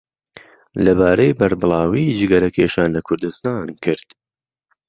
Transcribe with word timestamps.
لەبارەی 0.85 1.37
بەربڵاویی 1.39 2.15
جگەرەكێشان 2.19 2.89
لە 2.95 3.01
كوردستان 3.07 3.67
كرد 3.83 4.09